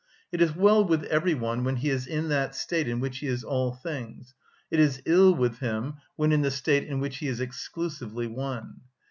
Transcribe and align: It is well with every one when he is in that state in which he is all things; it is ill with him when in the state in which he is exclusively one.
It 0.31 0.41
is 0.41 0.55
well 0.55 0.83
with 0.83 1.03
every 1.03 1.35
one 1.35 1.63
when 1.63 1.75
he 1.75 1.91
is 1.91 2.07
in 2.07 2.29
that 2.29 2.55
state 2.55 2.87
in 2.87 2.99
which 3.01 3.19
he 3.19 3.27
is 3.27 3.43
all 3.43 3.71
things; 3.75 4.33
it 4.71 4.79
is 4.79 4.99
ill 5.05 5.35
with 5.35 5.59
him 5.59 5.93
when 6.15 6.31
in 6.31 6.41
the 6.41 6.49
state 6.49 6.87
in 6.87 6.99
which 6.99 7.17
he 7.17 7.27
is 7.27 7.39
exclusively 7.39 8.25
one. 8.25 8.81